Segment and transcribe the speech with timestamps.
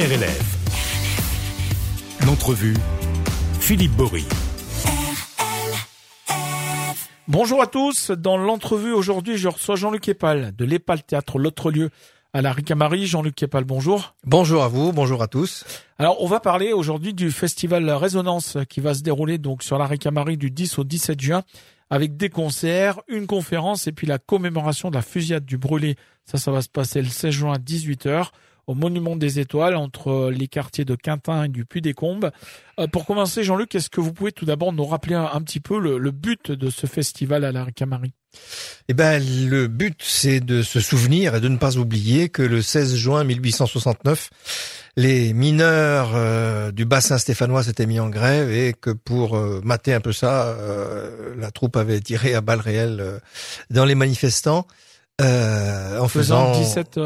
[0.00, 0.56] RLF.
[2.24, 2.74] L'entrevue,
[3.60, 4.24] Philippe Bory.
[7.28, 8.10] Bonjour à tous.
[8.10, 11.90] Dans l'entrevue aujourd'hui, je reçois Jean-Luc Epal de l'Epal Théâtre L'autre lieu
[12.32, 13.06] à la Ricamari.
[13.06, 14.14] Jean-Luc Epal, bonjour.
[14.24, 15.66] Bonjour à vous, bonjour à tous.
[15.98, 19.84] Alors, on va parler aujourd'hui du festival Résonance qui va se dérouler donc sur la
[19.84, 21.42] Ricamari du 10 au 17 juin
[21.90, 25.96] avec des concerts, une conférence et puis la commémoration de la fusillade du brûlé.
[26.24, 28.30] Ça, ça va se passer le 16 juin à 18h
[28.70, 32.30] au Monument des Étoiles entre les quartiers de Quintin et du Puy-des-Combes.
[32.78, 35.80] Euh, pour commencer, Jean-Luc, est-ce que vous pouvez tout d'abord nous rappeler un, petit peu
[35.80, 38.12] le, but de ce festival à la Ricamari
[38.88, 42.62] Eh ben, le but, c'est de se souvenir et de ne pas oublier que le
[42.62, 44.30] 16 juin 1869,
[44.96, 49.94] les mineurs euh, du bassin stéphanois s'étaient mis en grève et que pour euh, mater
[49.94, 50.56] un peu ça,
[51.36, 53.20] la troupe avait tiré à balles réelles
[53.70, 54.68] dans les manifestants.
[55.20, 56.98] Euh, en faisant, 17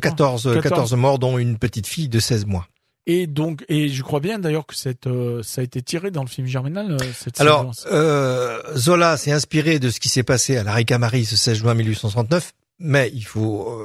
[0.00, 2.66] 14, 14 morts dont une petite fille de 16 mois.
[3.06, 6.22] Et donc, et je crois bien d'ailleurs que cette, euh, ça a été tiré dans
[6.22, 6.90] le film Germinal.
[6.90, 11.24] Euh, cette Alors, euh, Zola s'est inspiré de ce qui s'est passé à la Ricamarie
[11.24, 13.80] ce 16 juin 1869, mais il faut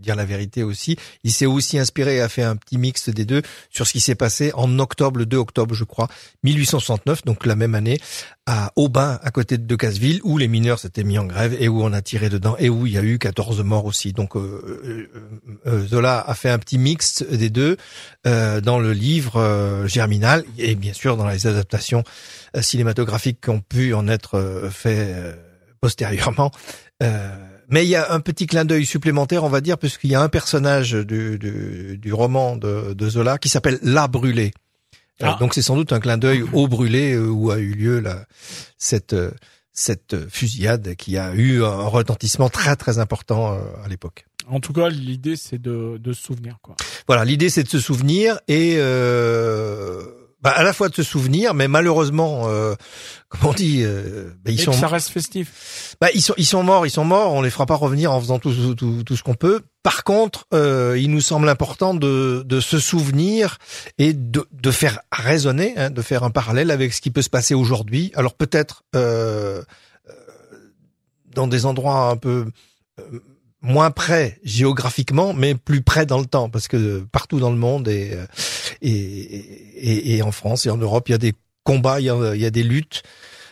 [0.00, 0.96] dire la vérité aussi.
[1.24, 4.00] Il s'est aussi inspiré et a fait un petit mix des deux sur ce qui
[4.00, 6.08] s'est passé en octobre, le 2 octobre, je crois,
[6.44, 7.98] 1869, donc la même année,
[8.46, 11.82] à Aubin, à côté de Decazeville, où les mineurs s'étaient mis en grève et où
[11.82, 14.12] on a tiré dedans et où il y a eu 14 morts aussi.
[14.14, 14.40] Donc euh,
[14.84, 15.10] euh,
[15.66, 17.76] euh, Zola a fait un petit mix des deux
[18.24, 22.04] dans le livre Germinal et bien sûr dans les adaptations
[22.60, 25.14] cinématographiques qui ont pu en être fait
[25.80, 26.50] postérieurement.
[27.68, 30.22] Mais il y a un petit clin d'œil supplémentaire, on va dire, puisqu'il y a
[30.22, 34.52] un personnage du, du, du roman de, de, Zola qui s'appelle La Brûlée.
[35.22, 35.36] Euh, ah.
[35.40, 38.24] donc c'est sans doute un clin d'œil au brûlé euh, où a eu lieu la,
[38.76, 39.32] cette euh,
[39.72, 43.52] cette fusillade qui a eu un retentissement très très important
[43.84, 44.26] à l'époque.
[44.48, 46.74] En tout cas, l'idée c'est de, de se souvenir quoi.
[47.06, 50.02] Voilà, l'idée c'est de se souvenir et euh,
[50.40, 52.74] bah, à la fois de se souvenir, mais malheureusement, euh,
[53.28, 54.72] comment on dit, euh, bah, ils sont.
[54.72, 55.96] ça reste festif.
[56.00, 57.32] Bah, ils sont, ils sont morts, ils sont morts.
[57.32, 59.62] On les fera pas revenir en faisant tout, tout, tout, ce qu'on peut.
[59.82, 63.58] Par contre, euh, il nous semble important de, de se souvenir
[63.98, 67.30] et de, de faire raisonner, hein, de faire un parallèle avec ce qui peut se
[67.30, 68.12] passer aujourd'hui.
[68.14, 69.62] Alors peut-être euh,
[70.08, 70.12] euh
[71.34, 72.46] dans des endroits un peu
[72.98, 73.20] euh,
[73.60, 77.88] moins près géographiquement, mais plus près dans le temps, parce que partout dans le monde
[77.88, 78.16] et,
[78.82, 81.34] et, et, en France et en Europe, il y a des
[81.64, 83.02] combats, il y a, il y a des luttes,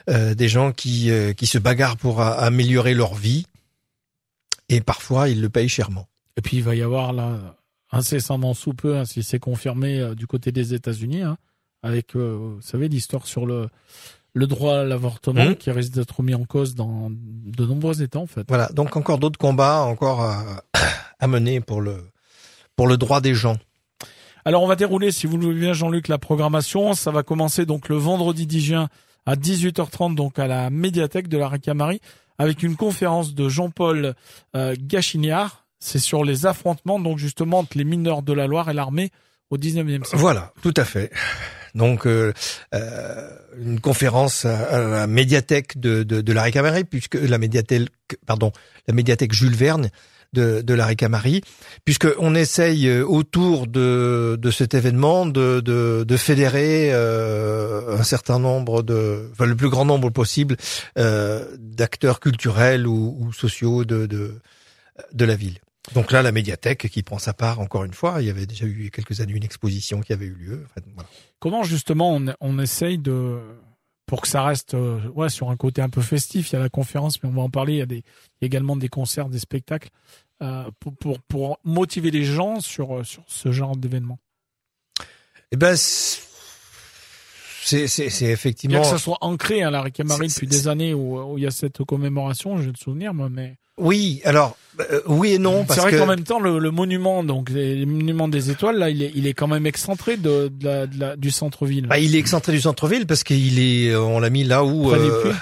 [0.09, 3.47] euh, des gens qui, euh, qui se bagarrent pour améliorer leur vie,
[4.69, 6.07] et parfois ils le payent chèrement.
[6.37, 7.57] Et puis il va y avoir là
[7.93, 11.39] incessamment sous peu, hein, si c'est confirmé euh, du côté des États-Unis, hein,
[11.83, 13.69] avec, vous savez, l'histoire sur le
[14.37, 15.55] le droit à l'avortement mmh.
[15.57, 18.45] qui risque d'être mis en cause dans de nombreux États en fait.
[18.49, 21.97] Voilà, donc encore d'autres combats encore à, mener pour le
[22.77, 23.57] pour le droit des gens.
[24.47, 26.95] Alors on va dérouler, si vous le voulez bien Jean-Luc, la programmation.
[26.95, 28.89] Ça va commencer donc le vendredi 10 juin
[29.27, 32.01] à 18h30 donc à la médiathèque de la Ricamarie
[32.39, 34.15] avec une conférence de Jean-Paul
[34.55, 35.67] euh, Gachignard.
[35.81, 39.11] C'est sur les affrontements donc justement entre les mineurs de la Loire et l'armée
[39.51, 40.17] au 19e siècle.
[40.17, 41.11] Voilà, tout à fait.
[41.77, 42.33] Donc euh,
[42.75, 47.89] euh, une conférence à, la médiathèque de, de, de la Ricamarie, puisque la médiathèque,
[48.27, 48.51] pardon,
[48.89, 49.91] la médiathèque Jules Verne
[50.33, 50.89] de, de la
[51.85, 58.03] puisque on essaye euh, autour de, de cet événement de, de, de fédérer euh, un
[58.03, 60.57] certain nombre de, enfin le plus grand nombre possible
[60.99, 64.35] euh, d'acteurs culturels ou, ou sociaux de, de,
[65.13, 65.59] de la ville.
[65.95, 68.67] Donc là, la médiathèque qui prend sa part, encore une fois, il y avait déjà
[68.67, 70.67] eu quelques années une exposition qui avait eu lieu.
[71.39, 73.41] Comment justement on, on essaye de
[74.07, 76.51] pour que ça reste euh, ouais sur un côté un peu festif.
[76.51, 77.75] Il y a la conférence, mais on va en parler.
[77.75, 78.03] Il y a, des,
[78.41, 79.91] également des concerts, des spectacles
[80.43, 84.19] euh, pour, pour, pour motiver les gens sur sur ce genre d'événement?
[85.53, 85.77] Eh ben
[87.67, 88.81] c'est, c'est, c'est effectivement.
[88.81, 91.43] Bien que ça soit ancré à hein, la Ricamarie depuis des années où, où, il
[91.43, 93.57] y a cette commémoration, j'ai le souvenir, moi, mais.
[93.77, 94.57] Oui, alors
[94.91, 95.67] euh, oui et non.
[95.69, 99.03] C'est vrai qu'en même temps, le, le, monument, donc le monument des étoiles, là, il
[99.03, 101.89] est, il est quand même excentré de, de, la, de la, du centre-ville.
[101.89, 104.93] Bah, il est excentré du centre-ville parce qu'il est, euh, on l'a mis là où,
[104.93, 105.33] euh,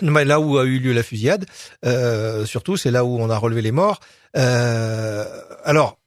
[0.00, 1.44] là où a eu lieu la fusillade.
[1.84, 4.00] Euh, surtout, c'est là où on a relevé les morts.
[4.38, 5.24] Euh,
[5.64, 5.98] alors,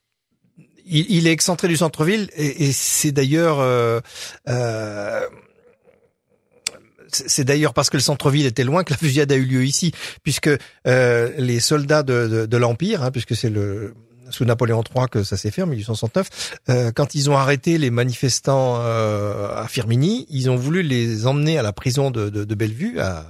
[0.88, 3.60] il, il, est excentré du centre-ville et, et c'est d'ailleurs.
[7.12, 9.92] C'est d'ailleurs parce que le centre-ville était loin que la fusillade a eu lieu ici,
[10.24, 10.50] puisque
[10.88, 13.94] euh, les soldats de, de, l'Empire, hein, puisque c'est le
[14.30, 17.90] sous Napoléon III que ça s'est fait en 1869, euh, quand ils ont arrêté les
[17.90, 22.56] manifestants euh, à Firminy, ils ont voulu les emmener à la prison de, de, de
[22.56, 23.26] Bellevue, à,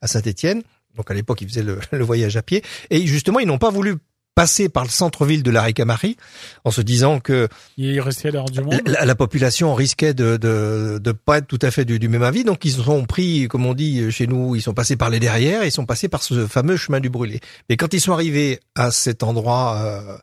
[0.00, 0.62] à Saint-Étienne.
[0.96, 2.62] Donc à l'époque, ils faisaient le, le, voyage à pied.
[2.90, 3.96] Et justement, ils n'ont pas voulu
[4.38, 6.16] passer par le centre-ville de la Ricamarie
[6.64, 8.80] en se disant que il restait l'heure du monde.
[8.86, 12.22] La, la, population risquait de, de de pas être tout à fait du, du même
[12.22, 15.18] avis, donc ils sont pris, comme on dit chez nous, ils sont passés par les
[15.18, 17.40] derrières, ils sont passés par ce fameux chemin du brûlé.
[17.68, 20.18] Mais quand ils sont arrivés à cet endroit, euh,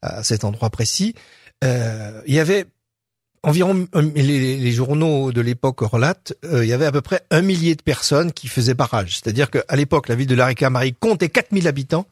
[0.00, 1.14] à cet endroit précis,
[1.62, 2.64] euh, il y avait
[3.42, 7.42] environ les, les, journaux de l'époque relatent, euh, il y avait à peu près un
[7.42, 9.16] millier de personnes qui faisaient barrage.
[9.18, 12.06] C'est-à-dire qu'à l'époque, la ville de Laricamarie comptait 4000 habitants.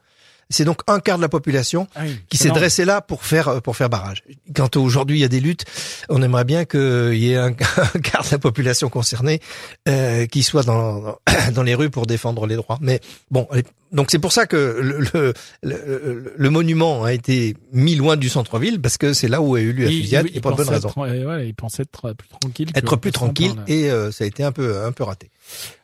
[0.49, 2.55] C'est donc un quart de la population Ah oui, qui s'est non.
[2.55, 4.23] dressé là pour faire pour faire barrage.
[4.55, 5.65] Quand aujourd'hui il y a des luttes,
[6.09, 7.49] on aimerait bien qu'il y ait un,
[7.95, 9.41] un quart de la population concernée
[9.89, 11.19] euh, qui soit dans
[11.53, 12.79] dans les rues pour défendre les droits.
[12.81, 13.01] Mais
[13.31, 13.49] bon,
[13.93, 18.29] donc c'est pour ça que le, le, le, le monument a été mis loin du
[18.29, 20.55] centre-ville parce que c'est là où a eu lieu la Il- fusillade il- et pour
[20.57, 20.89] de raisons.
[20.89, 22.69] être- ouais, il pensait être plus tranquille.
[22.75, 23.63] Être plus tranquille là.
[23.69, 25.31] et euh, ça a été un peu un peu raté.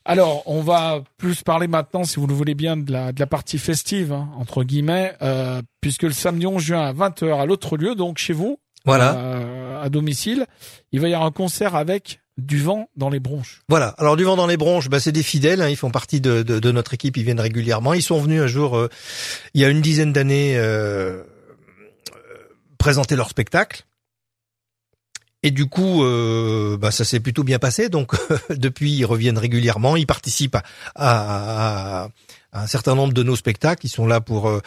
[0.04, 3.26] Alors, on va plus parler maintenant, si vous le voulez bien, de la, de la
[3.28, 7.76] partie festive, hein, entre guillemets, euh, puisque le samedi 11 juin à 20h à l'autre
[7.76, 9.14] lieu, donc chez vous, Voilà.
[9.14, 10.46] euh, à domicile,
[10.90, 13.62] il va y avoir un concert avec du vent dans les bronches.
[13.68, 13.88] Voilà.
[13.98, 15.60] Alors du vent dans les bronches, bah, c'est des fidèles.
[15.60, 17.16] hein, ils font partie de, notre équipe.
[17.16, 17.94] Ils viennent régulièrement.
[17.94, 18.88] Ils sont venus un jour, euh,
[19.54, 21.22] il y a une dizaine d'années, euh, euh,
[22.78, 23.84] présenter leur spectacle.
[25.42, 27.88] Et du coup, euh, bah, ça s'est plutôt bien passé.
[27.88, 28.14] Donc
[28.50, 29.96] depuis, ils reviennent régulièrement.
[29.96, 30.58] Ils participent
[30.94, 32.08] à
[32.52, 33.86] un certain nombre de nos spectacles.
[33.86, 34.60] Ils sont là pour euh,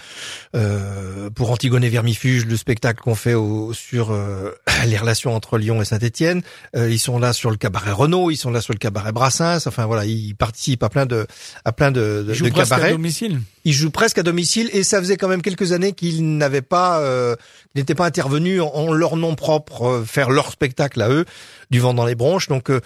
[0.55, 4.51] euh, pour Antigone et Vermifuge, le spectacle qu'on fait au, sur euh,
[4.85, 6.41] les relations entre Lyon et Saint-Étienne.
[6.75, 9.67] Euh, ils sont là sur le cabaret Renault, ils sont là sur le cabaret Brassens.
[9.67, 11.27] Enfin voilà, ils participent à plein de
[11.63, 13.41] à plein de, de, Ils jouent de presque à domicile.
[13.63, 16.99] Ils jouent presque à domicile et ça faisait quand même quelques années qu'ils n'avaient pas,
[16.99, 17.35] euh,
[17.75, 21.25] n'étaient pas intervenus en, en leur nom propre euh, faire leur spectacle à eux,
[21.71, 22.47] du vent dans les branches.
[22.47, 22.81] Donc euh,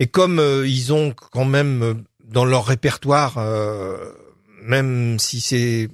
[0.00, 1.94] et comme euh, ils ont quand même euh,
[2.28, 3.96] dans leur répertoire, euh,
[4.62, 5.88] même si c'est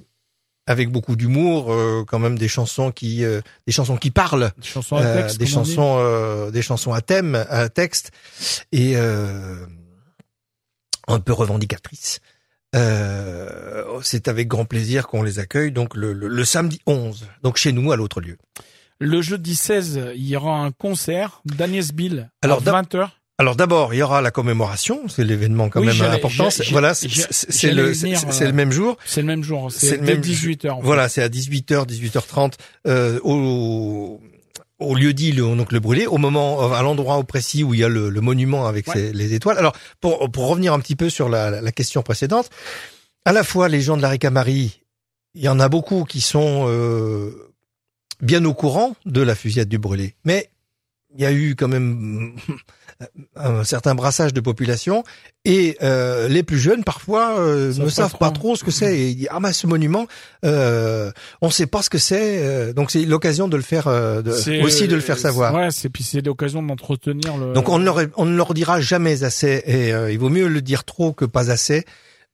[0.67, 4.67] avec beaucoup d'humour, euh, quand même des chansons qui euh, des chansons qui parlent Des
[4.67, 5.37] chansons à euh, texte.
[5.39, 8.11] des chansons, euh, des chansons à thème, à texte
[8.71, 9.65] et euh,
[11.07, 12.19] un peu revendicatrices.
[12.75, 15.71] Euh, c'est avec grand plaisir qu'on les accueille.
[15.71, 18.37] Donc le, le, le samedi 11, donc chez nous à l'autre lieu.
[18.99, 23.09] Le jeudi 16, il y aura un concert d'Agnès Bill Alors, à d'ab- 20h.
[23.37, 26.47] Alors d'abord, il y aura la commémoration, c'est l'événement quand Oui, même important.
[26.71, 28.97] Voilà, c'est c'est- c'est le, c'est- euh, c'est le même jour.
[29.05, 29.69] C'est le même jour.
[29.71, 30.69] C'est C'est le même 18h.
[30.69, 30.85] en fait.
[30.85, 32.53] Voilà, c'est à 18h, 18h30
[32.87, 34.21] euh, au
[34.79, 37.79] au lieu dit le, donc le brûlé, au moment, à l'endroit au précis où il
[37.79, 38.93] y a le, le monument avec Ouais.
[38.93, 39.57] ses- les étoiles.
[39.57, 42.49] Alors, pour, pour revenir un petit peu sur la, la- la question précédente,
[43.25, 44.81] à la fois les gens de la Ricamarie,
[45.33, 47.31] il y en a beaucoup qui sont euh,
[48.21, 50.49] bien au courant de la fusillade du brûlé, mais
[51.17, 52.35] il y a eu quand même
[53.35, 55.03] un certain brassage de population
[55.43, 58.17] et euh, les plus jeunes parfois euh, ne pas savent trop.
[58.19, 60.07] pas trop ce que c'est et disent ah bah ce monument
[60.45, 64.21] euh, on sait pas ce que c'est euh, donc c'est l'occasion de le faire euh,
[64.21, 67.53] de- aussi de le faire savoir Ouais, c'est puis c'est l'occasion d'entretenir le.
[67.53, 70.47] donc on ne, leur, on ne leur dira jamais assez et euh, il vaut mieux
[70.47, 71.83] le dire trop que pas assez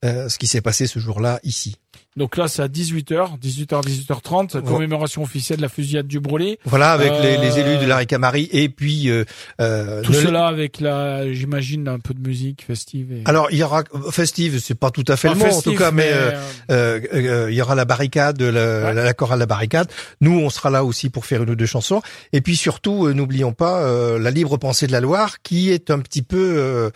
[0.05, 1.75] euh, ce qui s'est passé ce jour-là ici
[2.17, 4.67] Donc là, c'est à 18h, 18h, 18h30, Voilà.
[4.67, 6.59] commémoration officielle de la fusillade du brûlé.
[6.65, 9.23] voilà avec les, Euh, les élus de la Ricamarie et puis euh,
[9.61, 13.13] euh, Tout cela avec la, j'imagine, un peu de musique festive.
[13.13, 13.21] Et...
[13.25, 15.73] alors il y aura festive c'est pas tout à fait Pas le mot en tout
[15.75, 16.31] cas mais, euh,
[16.69, 18.93] euh, Euh, euh, il y aura la barricade, le- Ouais.
[18.93, 19.87] la, la chorale la barricade.
[20.19, 22.01] Nous, on sera là aussi pour faire une ou deux chansons.
[22.33, 25.89] Et puis surtout, euh, n'oublions pas euh, la libre pensée de la Loire, qui est
[25.91, 26.89] un petit peu euh,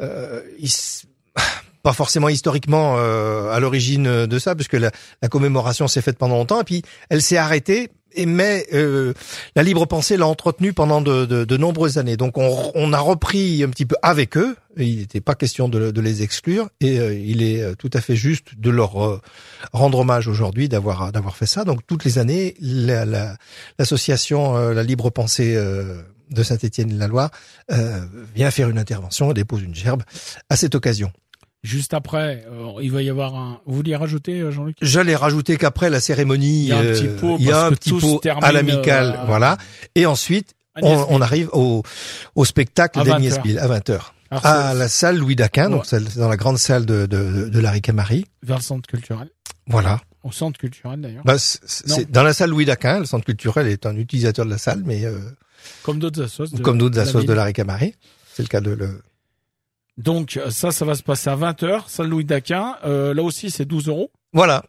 [0.00, 1.04] euh, his-
[1.82, 6.36] pas forcément historiquement euh, à l'origine de ça, puisque la, la commémoration s'est faite pendant
[6.36, 7.90] longtemps, et puis elle s'est arrêtée.
[8.14, 9.14] Et mais euh,
[9.56, 12.18] la libre pensée l'a entretenue pendant de, de- de nombreuses années.
[12.18, 14.54] Donc on, on a repris un petit peu avec eux.
[14.76, 16.68] Il n'était pas question de, de les exclure.
[16.82, 19.18] Et euh, il est euh, tout à fait juste de leur euh,
[19.72, 21.64] rendre hommage aujourd'hui d'avoir d'avoir fait ça.
[21.64, 23.34] Donc toutes les années, la- la-
[23.78, 27.30] l'association euh, La Libre Pensée euh, de Saint-Étienne-la-Loire
[27.72, 27.98] euh,
[28.34, 30.02] vient faire une intervention et dépose une gerbe
[30.50, 31.10] à cette occasion.
[31.62, 33.60] Juste après, euh, il va y avoir un.
[33.66, 34.76] Vous vouliez rajouter, euh, Jean-Luc?
[34.82, 38.20] J'allais rajouter qu'après la cérémonie, Il y a un euh, petit pot, un se pot
[38.42, 39.58] à l'amical, euh, voilà.
[39.94, 41.82] Et ensuite, on, arrive au,
[42.34, 43.42] au spectacle d'Agnès 20h.
[43.42, 44.00] Bill à 20h.
[44.30, 46.00] Alors, À la salle Louis Daquin, donc Ouais.
[46.16, 48.24] dans la grande salle de, de, de la Ricamarie.
[48.42, 49.28] vers le centre culturel.
[49.68, 50.00] Voilà.
[50.24, 51.22] Au centre culturel d'ailleurs.
[51.24, 53.00] Bah, c'est- dans la salle Louis Daquin.
[53.00, 55.18] Le centre culturel est un utilisateur de la salle, mais euh,
[55.84, 56.46] Comme d'autres assos.
[56.46, 57.94] de- comme d'autres assos de la Ricamarie.
[58.34, 59.00] C'est le cas de le.
[59.98, 62.76] Donc euh, ça, ça va se passer à 20h, salle Louis Daquin.
[62.84, 64.10] Euh, là aussi, c'est 12 euros.
[64.32, 64.64] Voilà.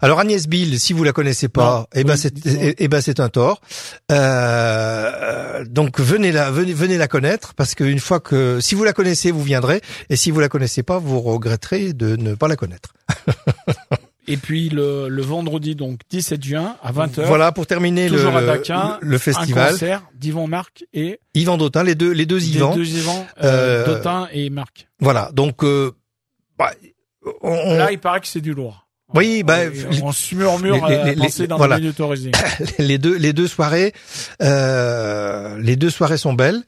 [0.00, 3.00] Alors Agnès Bill, si vous la connaissez pas, eh ben Oui, c'est eh, eh ben
[3.00, 3.60] c'est un tort.
[4.10, 8.92] Euh, donc venez la venez venez la connaître parce qu'une fois que si vous la
[8.92, 12.56] connaissez, vous viendrez et si vous la connaissez pas, vous regretterez de ne pas la
[12.56, 12.92] connaître.
[14.32, 17.24] Et puis le, le vendredi donc 17 juin à 20h.
[17.26, 19.72] Voilà pour terminer le, à Daquin, le Un festival.
[19.72, 22.74] concert d'Yvan Marc et Yvan Dautin, les deux les deux Yvan.
[22.74, 24.88] deux Yvan, euh, Euh, Dautin et Marc.
[25.00, 25.30] Voilà.
[25.32, 25.92] Donc euh,
[26.58, 26.70] bah,
[27.42, 28.86] on, on- Là, il paraît que c'est du lourd.
[29.14, 29.58] Oui, bah,
[30.02, 31.78] on, on se murmure les- euh, les- les- penser dans voilà.
[31.78, 31.92] le
[32.78, 33.92] les deux les deux soirées
[34.40, 36.62] euh, les deux soirées sont belles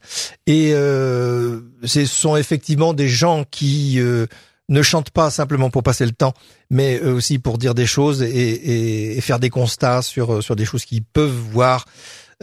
[0.45, 4.27] et euh, ce sont effectivement des gens qui euh,
[4.69, 6.33] ne chantent pas simplement pour passer le temps
[6.69, 10.65] mais aussi pour dire des choses et, et- et faire des constats sur sur des
[10.65, 11.85] choses qu'ils peuvent voir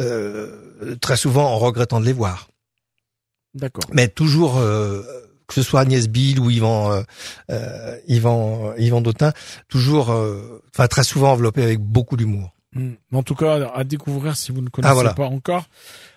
[0.00, 2.48] euh, très souvent en regrettant de les voir
[3.54, 3.84] D'accord.
[3.92, 5.02] mais toujours euh,
[5.46, 7.02] que ce soit Agnès Bill ou Yvan euh,
[7.50, 9.32] euh, Yvan Yvan Dautin
[9.68, 12.92] toujours euh, enfin très souvent enveloppé avec beaucoup d'humour Hmm.
[13.12, 15.12] En tout cas, à découvrir si vous ne connaissez Ah, voilà.
[15.12, 15.66] pas encore.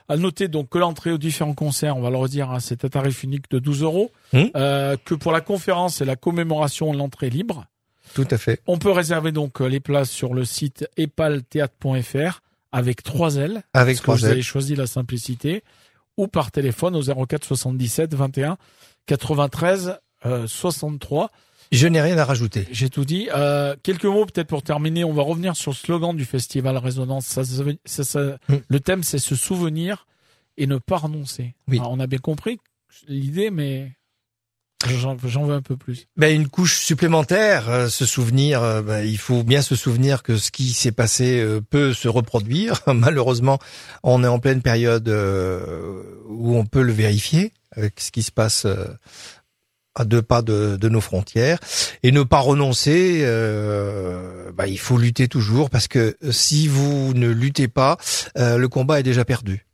[0.07, 2.89] À noter donc que l'entrée aux différents concerts, on va le redire, hein, c'est à
[2.89, 4.09] tarif unique de 12 euros.
[4.35, 4.49] Hmm.
[4.55, 7.65] Euh, que pour la conférence et la commémoration, l'entrée est libre.
[8.13, 13.03] tout à fait On peut réserver donc euh, les places sur le site epaltheatre.fr avec
[13.03, 13.63] trois L.
[13.73, 14.31] avec trois vous ailes.
[14.33, 15.63] avez choisi la simplicité.
[16.17, 18.57] Ou par téléphone au 04 77 21
[19.05, 21.29] 93 euh, 63.
[21.71, 22.67] Je n'ai rien à rajouter.
[22.71, 23.27] J'ai tout dit.
[23.35, 25.03] Euh, quelques mots peut-être pour terminer.
[25.03, 27.25] On va revenir sur le slogan du festival Résonance.
[27.25, 28.55] Ça, ça- ça- ça- Mm.
[28.67, 30.07] Le thème, c'est se souvenir
[30.57, 31.55] et ne pas renoncer.
[31.67, 31.79] Oui.
[31.79, 32.59] Alors, on a bien compris
[33.07, 33.91] l'idée, mais
[34.89, 35.15] j'en
[35.45, 36.07] veux un peu plus.
[36.17, 40.37] Ben, une couche supplémentaire, euh, se souvenir, euh, ben, il faut bien se souvenir que
[40.37, 42.81] ce qui s'est passé euh, peut se reproduire.
[42.93, 43.59] Malheureusement,
[44.03, 48.31] on est en pleine période euh, où on peut le vérifier avec ce qui se
[48.31, 48.85] passe euh,
[49.95, 51.59] à deux pas de, de nos frontières.
[52.03, 57.29] Et ne pas renoncer, euh, ben, il faut lutter toujours parce que si vous ne
[57.29, 57.97] luttez pas,
[58.37, 59.65] euh, le combat est déjà perdu.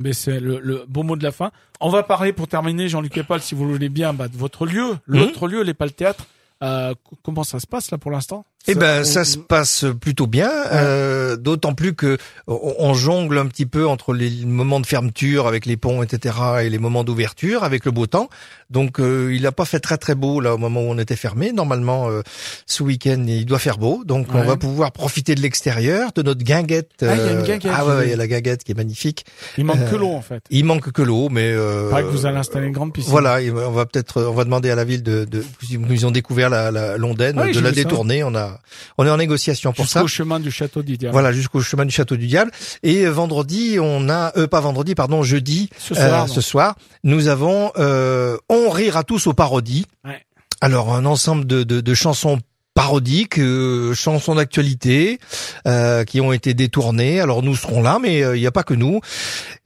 [0.00, 1.50] Mais c'est le, le beau mot de la fin.
[1.80, 4.64] On va parler pour terminer, Jean-Luc Epal, si vous le voulez bien, bah, de votre
[4.66, 6.26] lieu, l'autre lieu, les pas le théâtre.
[6.62, 8.44] Euh, comment ça se passe là pour l'instant?
[8.66, 13.46] Eh ben, ça se passe plutôt bien, euh, d'autant plus que on, on jongle un
[13.46, 17.64] petit peu entre les moments de fermeture avec les ponts, etc., et les moments d'ouverture
[17.64, 18.28] avec le beau temps.
[18.68, 21.16] Donc, euh, il n'a pas fait très très beau là au moment où on était
[21.16, 21.52] fermé.
[21.52, 22.20] Normalement, euh,
[22.66, 26.42] ce week-end, il doit faire beau, donc on va pouvoir profiter de l'extérieur, de notre
[26.44, 26.90] guinguette.
[27.00, 28.72] Ah, il y a une euh, guinguette, Ah ouais, il y a la guinguette qui
[28.72, 29.24] est magnifique.
[29.56, 30.42] Il manque euh, que l'eau en fait.
[30.50, 33.10] Il manque que l'eau, mais euh, paraît que vous allez installer une grande piscine.
[33.10, 36.50] voilà, on va peut-être, on va demander à la ville de, de ils ont découvert
[36.50, 37.74] la, la Londaine, Oui, de la ça.
[37.74, 38.22] détourner.
[38.24, 38.47] On a,
[38.96, 40.00] on est en négociation pour ça.
[40.00, 41.10] Jusqu'au chemin du château d'Idia.
[41.10, 42.50] Voilà, jusqu'au chemin du château du diable.
[42.82, 46.28] Et euh, vendredi, on a, euh, pas vendredi, pardon, jeudi, Ce euh, soir.
[46.28, 46.74] ce soir,
[47.04, 49.86] nous avons euh, On rira tous aux parodies.
[50.04, 50.22] Ouais.
[50.60, 52.40] Alors un ensemble de, de, de chansons
[52.78, 55.18] parodiques, euh, chansons d'actualité
[55.66, 57.18] euh, qui ont été détournées.
[57.20, 59.00] Alors nous serons là, mais euh, il n'y a pas que nous.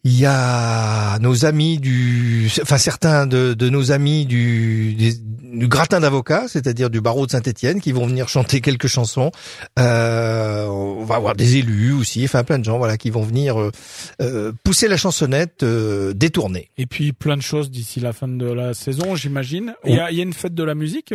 [0.05, 5.15] Il y a nos amis du, enfin certains de, de nos amis du, des-
[5.53, 9.31] du gratin d'avocats, c'est-à-dire du barreau de Saint-Étienne, qui vont venir chanter quelques chansons.
[9.79, 13.71] Euh, on va avoir des élus aussi, enfin plein de gens, voilà, qui vont venir
[14.23, 16.71] euh, pousser la chansonnette euh, détournée.
[16.79, 19.75] Et puis plein de choses d'ici la fin de la saison, j'imagine.
[19.85, 21.13] Il y a, il y a une fête de la musique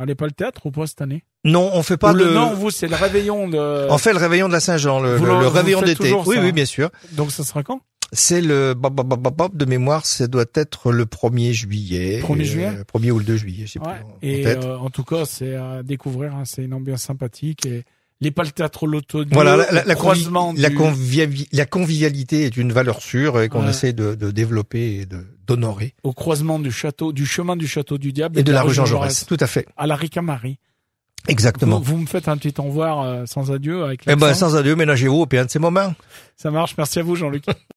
[0.00, 1.24] euh, à l'Épal Théâtre ou pas cette année?
[1.44, 2.32] Non, on fait pas Ou le.
[2.32, 3.86] Non, vous c'est le réveillon de.
[3.90, 6.12] On fait le réveillon de la Saint-Jean, le, le- le- le réveillon d'été.
[6.26, 6.90] Oui, ça, oui, bien sûr.
[7.12, 7.80] Donc ça sera quand?
[8.12, 12.20] C'est le bop, de mémoire, ça doit être le 1er juillet.
[12.22, 13.86] 1er juillet Euh, 1er ou le 2 juillet, je sais Ouais.
[13.94, 14.04] plus.
[14.04, 14.64] en Et tête.
[14.64, 16.34] euh, en tout cas, c'est à découvrir.
[16.34, 17.82] hein, c'est une ambiance sympathique et
[18.24, 19.24] l'Épal Théâtre Loto.
[19.30, 23.40] Voilà, la, la, la, croisement convi- la, du- convivi- la convivialité est une valeur sûre
[23.40, 23.70] et qu'on Ouais.
[23.70, 25.94] essaie de, de développer et de d'honorer.
[26.02, 28.86] au croisement du château, du chemin du château du diable Et de la rue Jean
[28.86, 29.66] Jaurès, tout à fait.
[29.76, 30.58] à la Ricamarie.
[31.28, 31.78] Exactement.
[31.78, 34.56] Vous, vous me faites un petit au revoir euh, sans adieu avec Eh ben, sans
[34.56, 35.94] adieu, ménagez-vous au bien de ces moments.
[36.36, 36.74] Ça marche.
[36.76, 37.44] Merci à vous, Jean-Luc.